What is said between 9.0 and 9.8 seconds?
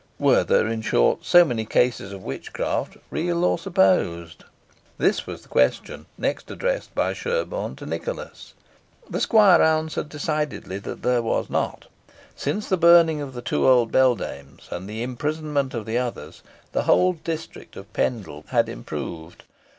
The squire